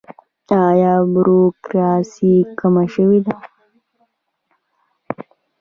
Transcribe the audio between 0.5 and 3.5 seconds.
آیا بروکراسي کمه شوې ده؟